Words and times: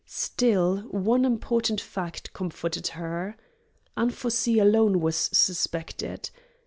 Still, 0.07 0.77
one 0.89 1.23
important 1.25 1.79
fact 1.79 2.33
comforted 2.33 2.87
her. 2.97 3.37
Anfossi 3.95 4.59
alone 4.59 4.99
was 4.99 5.15
suspected. 5.15 6.31